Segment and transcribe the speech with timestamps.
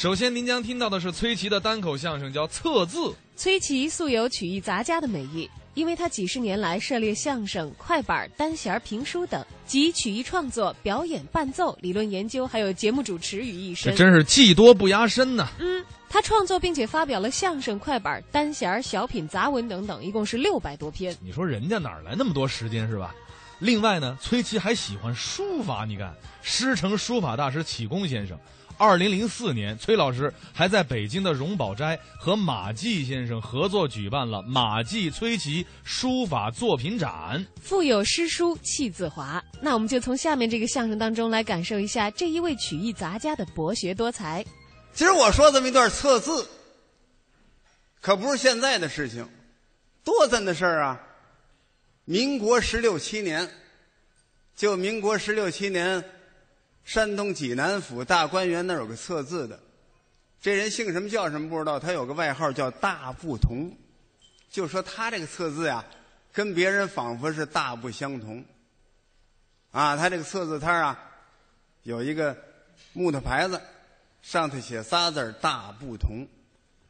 [0.00, 2.96] 首先，您将听到的是崔琦的单口相声，叫《测字》。
[3.36, 13.94] 崔琦素有曲艺杂家的美誉，因为他几十年来涉猎相声、快板、单弦、评书等集曲艺创作、表演、伴奏、理论研究，还有节目主持于一身。
[13.94, 15.48] 这真是技多不压身呐！
[15.58, 21.14] 嗯，他创作并且发表了相声、快板、单弦、小品、杂文等等，一共是六百多篇。
[21.20, 23.14] 你说人家哪来那么多时间是吧？
[23.58, 28.40] 另外呢，崔琦还喜欢书法，你看，师承书法大师启功先生。
[28.80, 37.46] 二零零四年，崔老师还在北京的荣宝斋和马季先生合作举办了马季崔琦书法作品展。
[37.60, 44.42] 腹有诗书气自华，那我们就从下面这个相声当中来感受一下这一位曲艺杂家的博学多才。
[44.94, 46.48] 今儿我说这么一段测字，
[48.00, 49.28] 可不是现在的事情，
[50.02, 50.98] 多咱的事儿啊！
[52.06, 53.46] 民国十六七年，
[54.56, 56.02] 就民国十六七年。
[56.90, 59.56] 山东济南府大观园那儿有个测字的，
[60.40, 63.72] 这人姓什么叫什么不知道，他有个外号叫大不同，
[64.50, 65.84] 就说他这个测字呀，
[66.32, 68.44] 跟别人仿佛是大不相同。
[69.70, 70.98] 啊，他这个测字摊啊，
[71.84, 72.36] 有一个
[72.92, 73.60] 木头牌子，
[74.20, 76.26] 上头写仨字大不同”，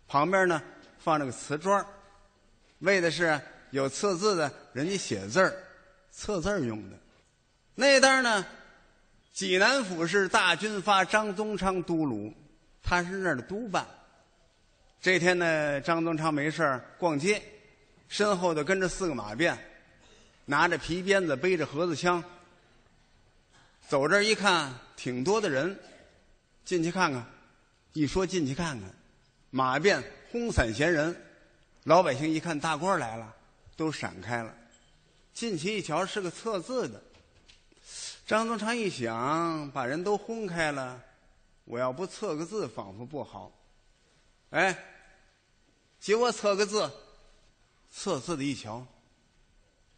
[0.08, 0.62] 旁边呢
[0.98, 1.84] 放着个瓷砖
[2.78, 5.54] 为的是有测字的人家写字儿、
[6.10, 6.96] 测字儿用的。
[7.74, 8.46] 那单呢？
[9.32, 12.34] 济南府是大军阀张宗昌都鲁，
[12.82, 13.86] 他是那儿的督办。
[15.00, 17.40] 这天呢，张宗昌没事逛街，
[18.08, 19.56] 身后头跟着四个马便，
[20.44, 22.22] 拿着皮鞭子，背着盒子枪。
[23.88, 25.78] 走这儿一看，挺多的人，
[26.64, 27.24] 进去看看。
[27.92, 28.90] 一说进去看看，
[29.50, 31.16] 马便轰散闲人，
[31.84, 33.34] 老百姓一看大官来了，
[33.76, 34.54] 都闪开了。
[35.32, 37.02] 进去一瞧，是个测字的。
[38.30, 41.02] 张宗昌一想，把人都轰开了，
[41.64, 43.50] 我要不测个字，仿佛不好。
[44.50, 44.78] 哎，
[45.98, 46.88] 借我测个字。
[47.90, 48.86] 测字的一瞧，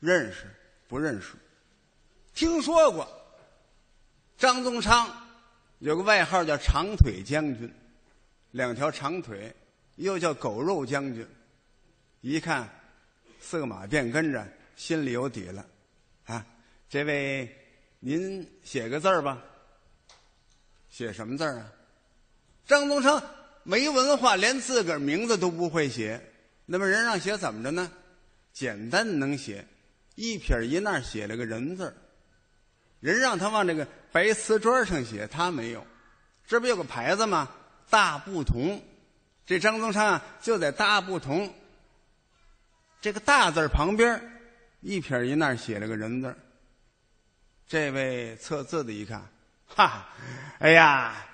[0.01, 0.47] 认识
[0.89, 1.35] 不认识？
[2.33, 3.07] 听说过。
[4.39, 5.15] 张宗昌
[5.81, 7.71] 有个外号叫长腿将军，
[8.53, 9.55] 两条长腿，
[9.97, 11.29] 又叫狗肉将军。
[12.23, 12.67] 一看
[13.39, 15.67] 四个马便跟着，心里有底了。
[16.25, 16.47] 啊，
[16.89, 17.59] 这位。
[18.05, 19.41] 您写个字儿吧。
[20.91, 21.73] 写什么字儿啊？
[22.67, 23.23] 张宗昌
[23.63, 26.21] 没文化，连自个儿名字都不会写。
[26.67, 27.89] 那么人让写怎么着呢？
[28.53, 29.65] 简单能写，
[30.17, 31.95] 一撇一捺写了个人字儿。
[32.99, 35.87] 人让他往这个白瓷砖上写，他没有。
[36.45, 37.49] 这不有个牌子吗？
[37.89, 38.83] 大不同。
[39.47, 41.55] 这张宗昌啊，就在大不同
[43.01, 44.21] 这个大字旁边，
[44.81, 46.37] 一撇一捺写了个人字儿。
[47.73, 49.27] 这位测字的一看，
[49.67, 50.07] 哈，
[50.59, 51.27] 哎呀，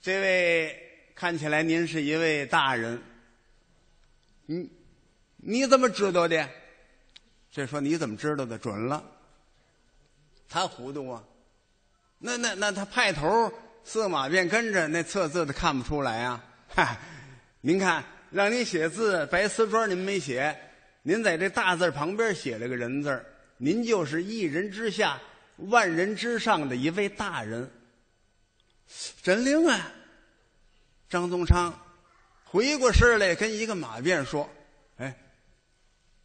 [0.00, 3.02] 这位看起来您是一位大人。
[4.46, 4.70] 你
[5.38, 6.48] 你怎么知道的？
[7.50, 8.56] 这说你怎么知道的？
[8.56, 9.02] 准了。
[10.48, 11.24] 他糊涂啊。
[12.18, 13.52] 那那那他派头
[13.82, 16.44] 色马便跟着那测字的看不出来啊。
[16.68, 16.96] 哈，
[17.62, 20.56] 您看让您写字白瓷砖您没写，
[21.02, 23.26] 您在这大字旁边写了个人字
[23.56, 25.20] 您就是一人之下。
[25.58, 27.70] 万人之上的一位大人，
[29.22, 29.92] 真灵啊！
[31.08, 31.78] 张宗昌
[32.44, 34.48] 回过身来跟一个马便说
[34.98, 35.16] ：“哎，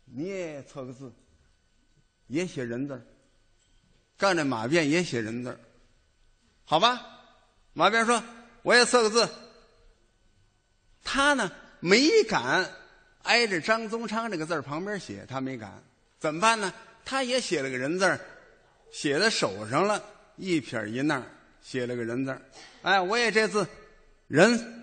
[0.06, 1.12] 你也测个字，
[2.28, 3.06] 也写人字
[4.18, 5.60] 干这马便也写人字
[6.66, 7.02] 好吧？”
[7.74, 8.24] 马便说
[8.62, 9.28] ：“我也测个字。”
[11.04, 12.70] 他呢没敢
[13.24, 15.84] 挨着张宗昌这个字旁边写，他没敢，
[16.20, 16.74] 怎么办呢？
[17.06, 18.20] 他也写了个人字
[18.94, 20.02] 写在手上了，
[20.36, 21.20] 一撇一捺
[21.64, 22.40] 写了个人字
[22.84, 23.68] 哎，我也这字，
[24.28, 24.82] 人。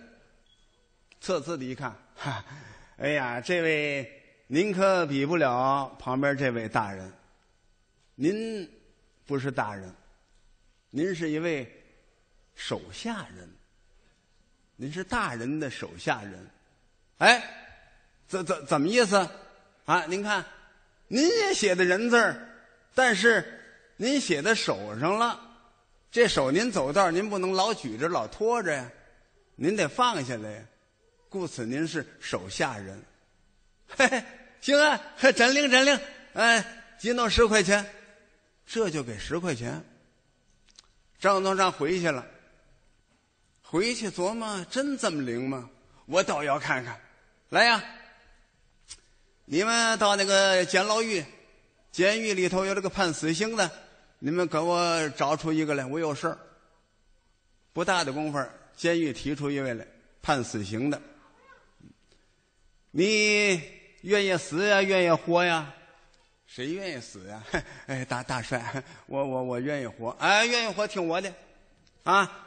[1.20, 2.44] 测字的一看，哈，
[2.96, 7.12] 哎呀，这位您可比不了旁边这位大人。
[8.16, 8.68] 您
[9.26, 9.94] 不是大人，
[10.90, 11.70] 您是一位
[12.56, 13.48] 手下人。
[14.74, 16.50] 您是大人的手下人。
[17.18, 17.42] 哎，
[18.26, 19.28] 怎怎怎么意思？
[19.84, 20.44] 啊，您看，
[21.06, 22.36] 您也写的人字
[22.92, 23.58] 但是。
[24.00, 25.38] 您写在手上了，
[26.10, 28.90] 这手您走道您不能老举着老拖着呀，
[29.56, 30.64] 您得放下来呀，
[31.28, 33.04] 故此您是手下人。
[33.86, 34.24] 嘿嘿，
[34.62, 34.98] 行啊，
[35.36, 36.00] 真灵真灵，
[36.32, 36.64] 哎，
[36.98, 37.84] 几弄十块钱，
[38.66, 39.84] 这就给十块钱。
[41.18, 42.26] 张宗昌回去了，
[43.60, 45.68] 回去琢磨，真这么灵吗？
[46.06, 46.98] 我倒要看看。
[47.50, 47.84] 来呀，
[49.44, 51.22] 你们到那个监牢狱，
[51.92, 53.70] 监狱里头有这个判死刑的。
[54.22, 56.38] 你们给我找出一个来，我有事儿。
[57.72, 58.38] 不大的功夫，
[58.76, 59.86] 监狱提出一位来
[60.20, 61.00] 判死刑的，
[62.90, 63.62] 你
[64.02, 64.82] 愿意死呀？
[64.82, 65.72] 愿意活呀？
[66.46, 67.42] 谁愿意死呀？
[67.86, 70.10] 哎，大大帅，我我我愿意活。
[70.18, 71.32] 哎，愿意活，听我的，
[72.02, 72.46] 啊，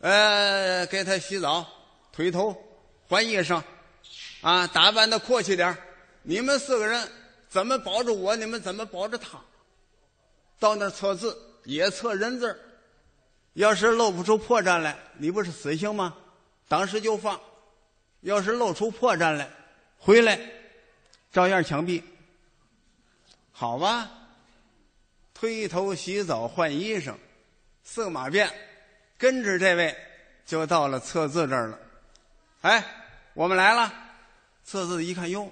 [0.00, 1.66] 呃，给他洗澡、
[2.12, 2.54] 推头、
[3.08, 3.62] 换衣裳，
[4.42, 5.78] 啊，打扮的阔气点儿
[6.22, 7.08] 你们四个人
[7.48, 8.36] 怎么保着我？
[8.36, 9.40] 你们怎么保着他？
[10.58, 12.58] 到那儿测字也测人字
[13.54, 16.16] 要是露不出破绽来，你不是死刑吗？
[16.68, 17.38] 当时就放；
[18.20, 19.48] 要是露出破绽来，
[19.98, 20.38] 回来
[21.32, 22.02] 照样枪毙。
[23.52, 24.10] 好吧，
[25.32, 27.14] 推头洗澡换衣裳，
[27.82, 28.52] 色马便，
[29.16, 29.96] 跟着这位
[30.44, 31.78] 就到了测字这儿了。
[32.60, 32.84] 哎，
[33.32, 33.92] 我们来了。
[34.64, 35.50] 测字一看，哟，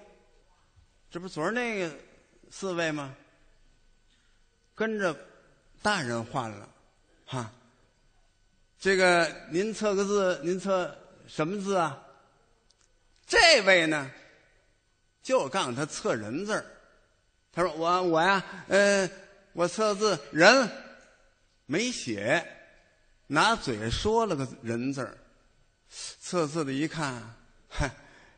[1.10, 1.90] 这不昨儿那个
[2.50, 3.14] 四位吗？
[4.74, 5.16] 跟着
[5.82, 6.68] 大人换了，
[7.26, 7.52] 哈。
[8.78, 10.94] 这个您测个字，您测
[11.26, 11.98] 什么字啊？
[13.26, 14.10] 这位呢，
[15.22, 16.64] 就告诉他测人字。
[17.50, 19.08] 他说：“我我呀，呃，
[19.52, 20.68] 我测字人
[21.66, 22.44] 没写，
[23.28, 25.16] 拿嘴说了个人字。
[25.88, 27.22] 测字的一看，
[27.68, 27.88] 哼，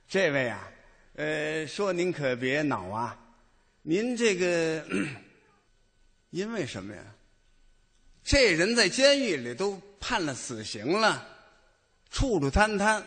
[0.07, 0.69] 这位啊，
[1.15, 3.19] 呃，说您可别恼啊，
[3.83, 4.85] 您这个
[6.37, 7.03] 因为什么呀？
[8.23, 11.27] 这人在监狱里都判了死刑了，
[12.11, 13.03] 处处贪贪，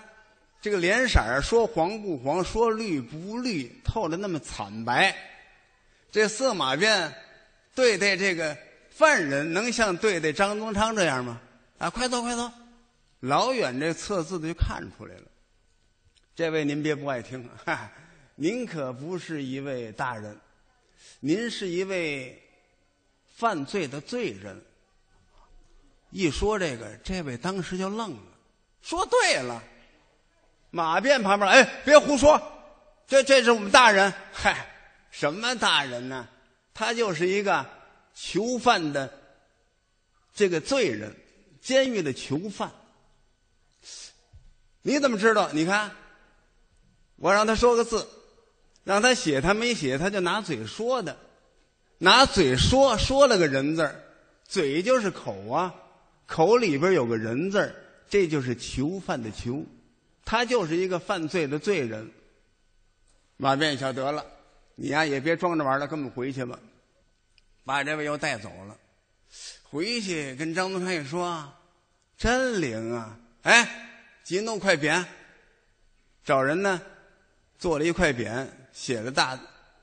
[0.59, 5.15] 这个脸色儿说黄不黄，说绿不绿，透的那么惨白。”
[6.11, 7.13] 这色马鞭
[7.75, 8.57] 对待这个
[8.89, 11.39] 犯人，能像对待张宗昌这样吗？
[11.77, 12.51] 啊，快走快走！
[13.19, 15.25] 老远这测字的就看出来了。
[16.35, 17.91] 这位您别不爱听，哈，
[18.33, 20.35] 您可不是一位大人，
[21.19, 22.41] 您是一位
[23.39, 24.61] 犯罪的罪人。
[26.09, 28.21] 一说这个，这位当时就愣了，
[28.81, 29.63] 说对了。
[30.71, 32.41] 马鞭旁边，哎，别胡说，
[33.07, 34.65] 这这是我们大人，嗨。
[35.09, 36.27] 什么大人呢？
[36.73, 37.65] 他就是一个
[38.13, 39.11] 囚犯的
[40.33, 41.15] 这个罪人，
[41.61, 42.71] 监狱的囚犯。
[44.81, 45.49] 你怎么知道？
[45.53, 45.91] 你看，
[47.15, 48.05] 我让他说个字，
[48.83, 51.17] 让他写，他没写，他就拿嘴说的，
[51.99, 53.95] 拿嘴说说了个人字
[54.45, 55.75] 嘴就是口啊，
[56.25, 57.75] 口里边有个人字
[58.09, 59.63] 这就是囚犯的囚，
[60.25, 62.09] 他就是一个犯罪的罪人。
[63.37, 64.25] 马变晓得了。
[64.75, 66.57] 你呀，也别装着玩了，跟我们回去吧。
[67.65, 68.77] 把这位又带走了，
[69.63, 71.53] 回去跟张东山一说，
[72.17, 73.19] 真灵啊！
[73.43, 75.05] 哎，急弄块匾，
[76.23, 76.81] 找人呢，
[77.57, 79.39] 做了一块匾，写了大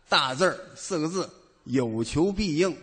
[0.09, 1.31] 大字四个字
[1.67, 2.77] “有求必应”，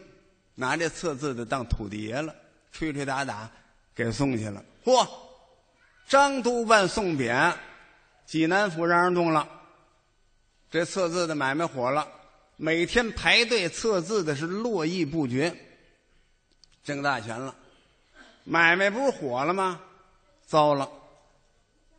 [0.55, 2.33] 拿这测字的当土地爷了，
[2.71, 3.49] 吹吹打打
[3.95, 4.63] 给送去了。
[4.85, 5.07] 嚯，
[6.07, 7.53] 张督办送匾，
[8.25, 9.49] 济南府让人动了。
[10.69, 12.07] 这测字的买卖火了，
[12.57, 15.55] 每天排队测字的是络绎不绝，
[16.83, 17.55] 挣大钱了，
[18.43, 19.79] 买卖不是火了吗？
[20.45, 20.89] 糟了，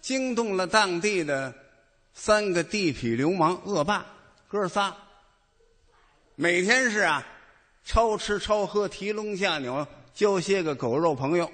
[0.01, 1.55] 惊动了当地的
[2.13, 4.07] 三个地痞流氓恶霸
[4.49, 4.95] 哥仨，
[6.37, 7.25] 每天是啊，
[7.85, 11.51] 超吃超喝，提笼下鸟，交些个狗肉朋友。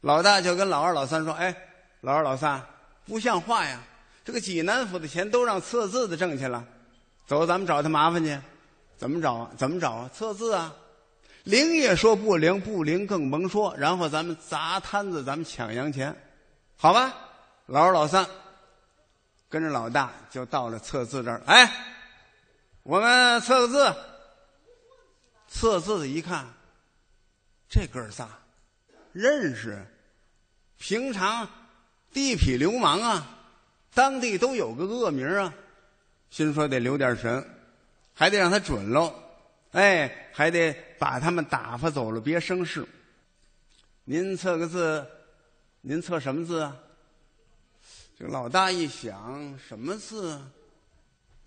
[0.00, 1.54] 老大就跟老二、老三说：“哎，
[2.00, 2.62] 老二、老三，
[3.06, 3.80] 不像话呀！”
[4.24, 6.64] 这个济南府的钱都让测字的挣去了，
[7.26, 8.38] 走，咱们找他麻烦去。
[8.96, 9.50] 怎么找啊？
[9.58, 10.10] 怎么找啊？
[10.14, 10.74] 测字啊！
[11.44, 13.74] 灵也说不灵，不灵更甭说。
[13.76, 16.16] 然后咱们砸摊子，咱们抢洋钱，
[16.76, 17.14] 好吧？
[17.66, 18.26] 老二、老三
[19.48, 21.42] 跟着老大就到了测字这儿。
[21.46, 21.91] 哎，
[22.82, 23.96] 我们测个字。
[25.48, 26.46] 测字的一看，
[27.68, 28.26] 这哥仨
[29.12, 29.86] 认识，
[30.78, 31.46] 平常
[32.10, 33.38] 地痞流氓啊。
[33.92, 35.52] 当地都有个恶名啊，
[36.30, 37.46] 心说得留点神，
[38.14, 39.14] 还得让他准喽，
[39.72, 42.88] 哎，还得把他们打发走了，别生事。
[44.04, 45.06] 您测个字，
[45.82, 46.74] 您测什么字啊？
[48.18, 50.40] 这老大一想，什么字？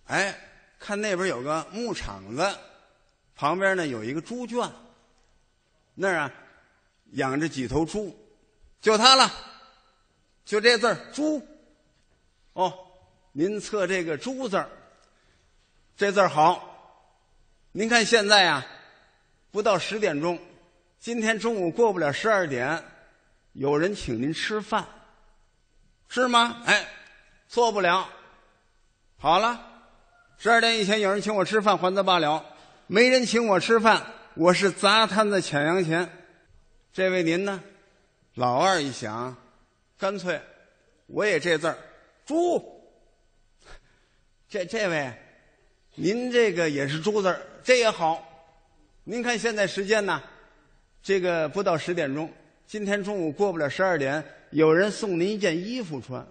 [0.06, 0.40] 哎，
[0.80, 2.58] 看那边有个牧场子，
[3.36, 4.70] 旁边呢有一个猪圈，
[5.94, 6.32] 那儿啊
[7.12, 8.18] 养着几头猪，
[8.82, 9.32] 就他了，
[10.46, 11.46] 就这字儿猪。
[12.54, 12.74] 哦，
[13.34, 14.70] 您测这个“猪”字儿，
[15.98, 16.72] 这字儿好。
[17.74, 18.66] 您看现在啊，
[19.52, 20.40] 不到十点钟，
[21.00, 22.82] 今天中午过不了十二点，
[23.52, 24.88] 有人请您吃饭，
[26.08, 26.62] 是吗？
[26.66, 26.88] 哎，
[27.50, 28.10] 错不了。
[29.18, 29.75] 好了，
[30.38, 32.44] 十二点以前有人请我吃饭，还则罢了；
[32.88, 36.10] 没人请我吃饭，我是砸摊子抢洋钱。
[36.92, 37.62] 这位您呢？
[38.36, 39.36] 老二一想。
[39.98, 40.42] 干脆
[41.08, 41.78] 我也这字儿，
[42.26, 42.62] 猪。
[44.50, 45.14] 这这位，
[45.96, 48.24] 您这个也是猪字儿，这也好。
[49.06, 50.22] 您看现在时间呢，
[51.02, 52.32] 这个不到十点钟，
[52.68, 56.28] 今天中午过不了十二点，有人送您一件衣服穿，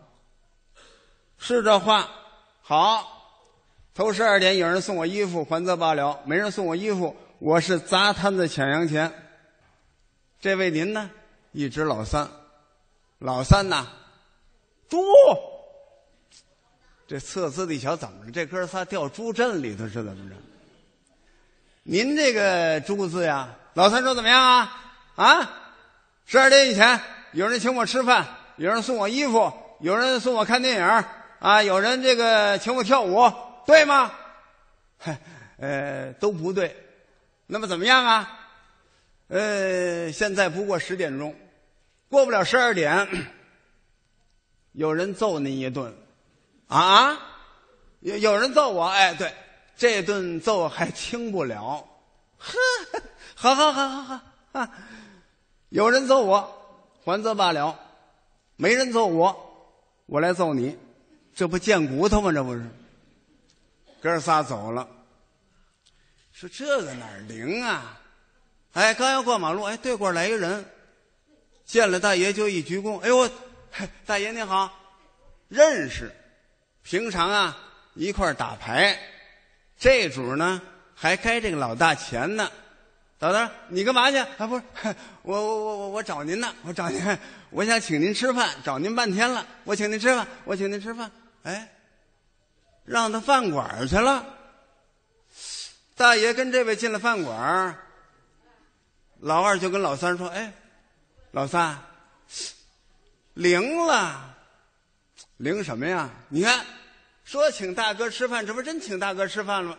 [1.38, 2.08] 是这话。
[2.60, 3.13] 好，
[3.94, 9.12] 头十二点有人送我衣服，还则罢了；没人送我衣服，我是砸摊子抢洋钱。
[10.40, 11.08] 这位您呢？
[11.52, 12.28] 一指老三，
[13.20, 13.86] 老三呐，
[14.88, 15.00] 猪。
[17.06, 18.32] 这测字的一瞧，怎么了？
[18.32, 20.34] 这哥仨掉猪阵里头是怎么着？
[21.84, 24.72] 您这个“猪”字呀，老三说怎么样啊？
[25.14, 25.52] 啊，
[26.26, 31.04] 十二点以前有人请我吃饭，有人送我衣服，有人送我看电影
[31.38, 33.32] 啊，有人这个请我跳舞，
[33.66, 34.12] 对吗？
[35.58, 36.76] 呃，都不对。
[37.46, 38.40] 那么怎么样啊？
[39.28, 41.34] 呃，现在不过十点钟，
[42.08, 43.08] 过不了十二点，
[44.72, 45.94] 有人揍您一顿。
[46.68, 47.18] 啊，
[48.00, 49.32] 有有人揍我，哎，对，
[49.76, 51.86] 这顿揍还轻不了。
[52.38, 52.58] 呵，
[53.34, 54.20] 好好好好好
[54.52, 54.70] 啊！
[55.68, 57.76] 有人揍我，还则罢了；
[58.56, 60.78] 没人揍我，我来揍你，
[61.34, 62.32] 这不贱骨头吗？
[62.32, 62.62] 这不是？
[64.04, 64.86] 哥仨走了，
[66.30, 67.98] 说这个哪儿灵啊？
[68.74, 70.62] 哎，刚要过马路，哎，对过来一个人，
[71.64, 73.00] 见了大爷就一鞠躬。
[73.00, 73.30] 哎呦，
[74.04, 74.70] 大爷您好，
[75.48, 76.12] 认识。
[76.82, 77.56] 平常啊，
[77.94, 78.94] 一块打牌，
[79.78, 80.60] 这主呢
[80.94, 82.52] 还该这个老大钱呢。
[83.20, 84.18] 老大，你干嘛去？
[84.18, 84.62] 啊，不是，
[85.22, 87.02] 我我我我我找您呢，我找您，
[87.48, 91.10] 我想请您吃饭，找您半天了，我请您吃饭，我请您吃饭。
[91.44, 91.73] 哎，
[92.84, 94.24] 让他饭馆去了。
[95.96, 97.78] 大爷跟这位进了饭馆，
[99.20, 100.52] 老二就跟老三说：“哎，
[101.30, 101.78] 老三，
[103.34, 104.34] 灵了。”
[105.38, 106.10] 灵什么呀？
[106.28, 106.64] 你看，
[107.24, 109.78] 说请大哥吃饭，这不真请大哥吃饭了吗？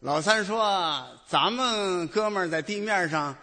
[0.00, 3.34] 老三说：“咱们哥们儿在地面上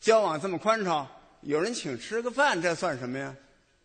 [0.00, 1.08] 交往这么宽敞，
[1.42, 3.34] 有人请吃个饭，这算什么呀？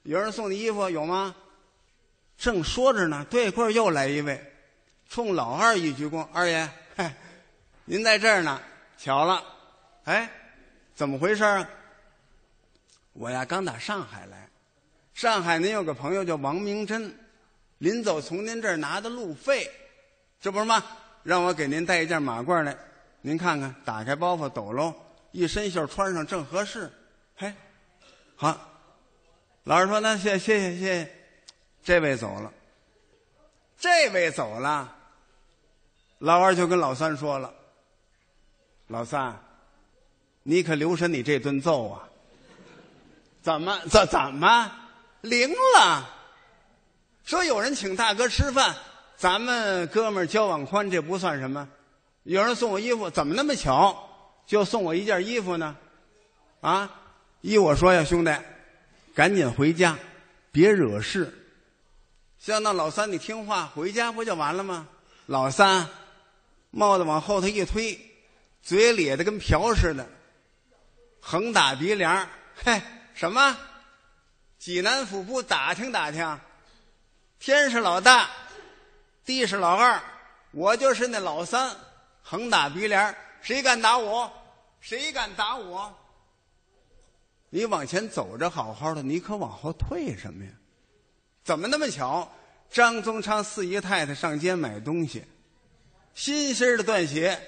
[0.03, 1.35] 有人送你衣服有吗？”
[2.39, 4.41] 正说着呢，对过又来一位，
[5.09, 6.67] 冲老二一鞠躬：“二爷，
[7.83, 8.61] 您在这儿呢，
[8.97, 9.43] 巧了。
[10.05, 10.31] 哎，
[10.95, 11.69] 怎么回事啊？
[13.11, 14.47] 我呀，刚打上海来。”
[15.13, 17.13] 上海，您有个朋友叫王明珍，
[17.79, 19.69] 临走从您这儿拿的路费，
[20.39, 20.81] 这不是吗？
[21.23, 22.73] 让我给您带一件马褂来，
[23.19, 24.93] 您看看，打开包袱抖搂，
[25.33, 26.89] 一身袖穿上正合适。
[27.35, 27.53] 嘿，
[28.37, 28.57] 好，
[29.65, 31.18] 老二说那谢谢谢谢谢，
[31.89, 32.53] 这位走了，
[33.75, 34.95] 这位走了，
[36.19, 37.51] 老二就跟老三说了，
[38.85, 39.35] 老三，
[40.43, 42.07] 你可留神你这顿揍啊！
[43.41, 44.71] 怎么怎怎么？
[45.21, 46.07] 灵了，
[47.23, 48.75] 说有人请大哥吃饭，
[49.17, 51.67] 咱们哥们儿交往宽，这不算什么。
[52.21, 54.07] 有人送我衣服，怎么那么巧，
[54.45, 55.75] 就送我一件衣服呢？
[56.61, 57.01] 啊，
[57.41, 58.31] 依我说呀，兄弟，
[59.15, 59.97] 赶紧回家，
[60.51, 61.33] 别惹事。
[62.39, 64.87] 像那老三，你听话，回家不就完了吗？
[65.25, 65.89] 老三，
[66.71, 67.99] 帽子往后头一推，
[68.63, 70.07] 嘴咧的跟瓢似的，
[71.19, 72.81] 横打鼻梁嘿，
[73.13, 73.57] 什么？
[74.57, 76.39] 济南府不打听打听，
[77.39, 78.29] 天是老大，
[79.25, 80.01] 地是老二，
[80.51, 81.75] 我就是那老三，
[82.23, 84.31] 横打鼻梁，谁敢打我？
[84.79, 85.93] 谁敢打我？
[87.49, 90.51] 你往前走着好好的，你可往后退什么呀？
[91.49, 92.31] 怎么那么巧？
[92.69, 95.25] 张宗昌四姨太太上街买东西，
[96.13, 97.41] 新新的缎鞋，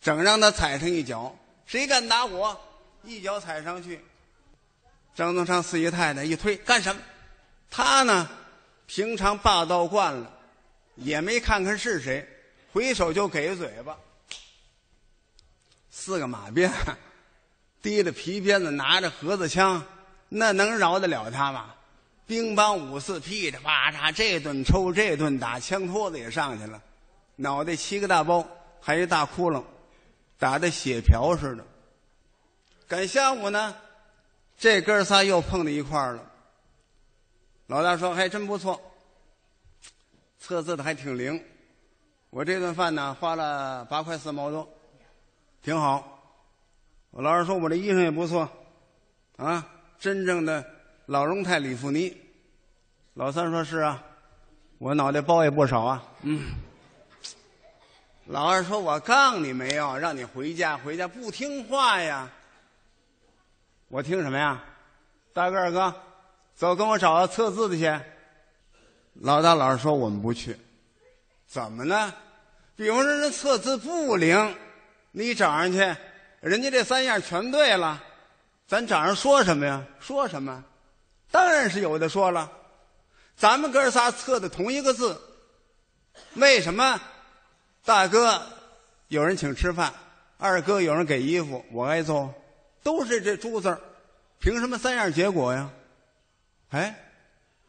[0.00, 2.56] 整让他踩上一脚，谁敢打我？
[3.02, 4.00] 一脚踩上去。
[5.16, 7.02] 张宗昌四姨太太一推，干什么？
[7.68, 8.30] 他呢，
[8.86, 10.32] 平常霸道惯了，
[10.94, 12.24] 也没看看是谁，
[12.72, 13.98] 回手就给嘴巴。
[15.90, 16.70] 四个马鞭，
[17.82, 19.84] 提着皮鞭子，拿着盒子枪，
[20.28, 21.74] 那能饶得了他吗？
[22.28, 26.80] 乒乓五四，噼里啪嚓，这顿抽，这顿打，枪托子也上去了，
[27.36, 28.46] 脑袋七个大包，
[28.82, 29.64] 还一大窟窿，
[30.38, 31.64] 打的血瓢似的。
[32.86, 33.74] 赶下午呢？
[34.58, 36.30] 这哥仨又碰到一块儿了。
[37.68, 38.78] 老大说：“还真不错，
[40.38, 41.42] 测字的还挺灵。
[42.28, 44.68] 我这顿饭呢，花了八块四毛多，
[45.62, 46.20] 挺好。”
[47.10, 48.50] 我老二说：“我这衣裳也不错，
[49.36, 49.66] 啊，
[49.98, 50.62] 真正的
[51.08, 52.14] 老荣泰李富尼。”
[53.14, 54.04] 老三说：“是啊，
[54.76, 56.50] 我脑袋包也不少啊。”嗯。
[58.26, 62.30] 老二说：“我杠你没有，让你回家，回家不听话呀。”
[63.88, 64.62] 我听什么呀？
[65.32, 65.94] 大个二哥，
[66.54, 68.04] 走，跟我找个测字的去。
[69.14, 70.54] 老大老二说我们不去，
[71.46, 72.12] 怎么呢？
[72.76, 74.54] 比方说人测字不灵，
[75.12, 75.78] 你找上去，
[76.40, 78.04] 人家这三样全对了，
[78.66, 79.82] 咱找人说什么呀？
[79.98, 80.62] 说什么？
[81.30, 82.52] 当然是有的说了。
[83.36, 85.20] 咱们哥仨测的同一个字，
[86.34, 87.00] 为什么？
[87.84, 88.42] 大哥
[89.06, 89.94] 有人请吃饭，
[90.38, 92.34] 二哥有人给衣服，我挨揍，
[92.82, 93.80] 都是这“猪”字儿，
[94.40, 95.70] 凭什么三样结果呀？
[96.70, 96.94] 哎，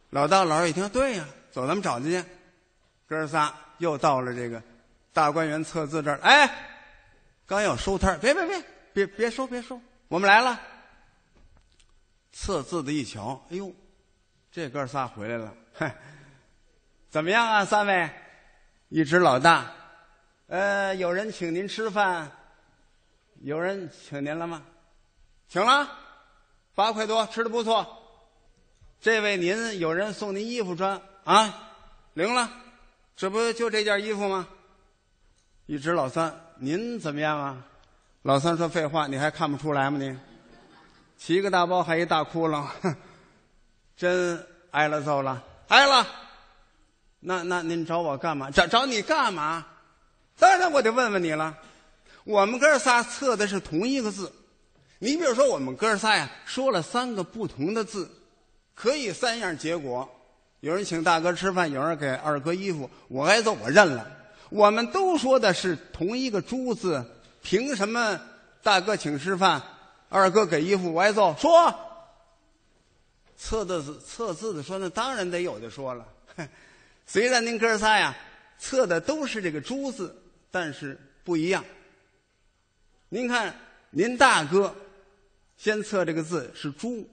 [0.10, 2.24] 老大老二一听，对呀，走，咱们找去去。
[3.08, 4.62] 哥仨又到了这个
[5.14, 6.50] 大观园测字这儿，哎，
[7.46, 10.60] 刚要收摊儿别别别别别收别收，我们来了。
[12.32, 13.74] 测字的一瞧，哎呦，
[14.52, 15.96] 这哥仨回来了，嗨，
[17.10, 17.66] 怎么样啊？
[17.66, 18.10] 三位，
[18.90, 19.72] 一指老大，
[20.48, 22.32] 呃，有人请您吃饭，
[23.42, 24.64] 有人请您了吗？
[25.48, 25.90] 请了，
[26.76, 27.96] 八块多，吃的不错。
[29.02, 31.72] 这位您有人送您衣服穿啊？
[32.14, 32.52] 灵了，
[33.16, 34.48] 这不就这件衣服吗？
[35.66, 37.66] 一指老三，您怎么样啊？
[38.24, 39.98] 老三说：“废话，你还看不出来吗？
[39.98, 40.18] 你
[41.20, 42.96] 七个大包还一大窟窿，哼
[43.98, 46.08] 真挨了揍了，挨了。
[47.20, 48.50] 那那您找我干嘛？
[48.50, 49.66] 找找你干嘛？
[50.40, 51.54] 当然我得问问你了。
[52.24, 54.32] 我们哥仨测的是同一个字，
[55.00, 58.10] 你比如说我们哥仨呀，说了三个不同的字，
[58.74, 60.10] 可以三样结果。
[60.62, 64.10] 有人请大哥吃饭，有人给二哥衣服，我挨揍我认了。
[64.50, 67.06] 我们都说的是同一个“猪”字，
[67.42, 68.18] 凭什么
[68.64, 69.62] 大哥请吃饭，
[70.10, 71.36] 二哥给衣服，我挨揍？
[71.38, 71.74] 说
[73.38, 76.06] 测的字测字的说，那当然得有的说了。
[77.08, 78.16] 虽然您哥仨呀
[78.58, 81.64] 测的都是这个“猪”字，但是不一样。
[83.08, 83.56] 您看，
[83.92, 84.76] 您大哥
[85.58, 87.08] 先测这个字是“猪”，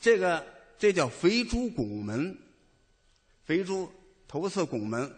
[0.00, 0.44] 这个
[0.78, 2.36] 这叫肥猪拱门，
[3.44, 3.90] 肥猪
[4.26, 5.14] 头次拱门。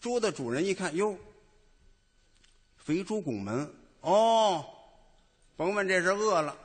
[0.00, 1.16] 猪的主人一看，哟，
[2.76, 4.64] 肥猪拱门哦，
[5.60, 6.56] 甭问这是饿了，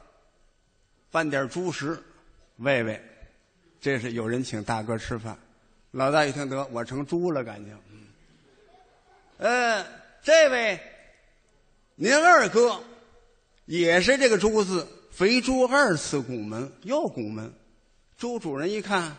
[1.12, 2.02] 拌点猪食
[2.56, 3.04] 喂喂，
[3.82, 5.38] 这是有人请大哥吃饭。
[5.92, 7.78] 老大一听得，我成猪了，感情。
[9.40, 9.86] 嗯，
[10.24, 10.80] 这位，
[11.96, 12.82] 您二哥
[13.66, 17.54] 也是这个“猪”字，肥猪二次拱门，又拱门。
[18.16, 19.18] 猪主人一看，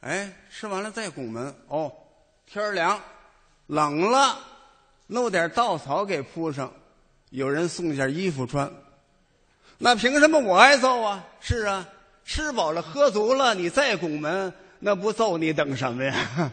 [0.00, 1.54] 哎，吃完了再拱门。
[1.68, 1.92] 哦，
[2.46, 2.98] 天凉。
[3.66, 4.38] 冷了，
[5.08, 6.72] 弄点稻草给铺上，
[7.28, 8.72] 有人送件衣服穿，
[9.82, 11.24] 那凭什么我挨揍啊？
[11.40, 11.88] 是啊，
[12.22, 16.50] 吃饱了喝足了，你再拱门，那不揍你等什么呀？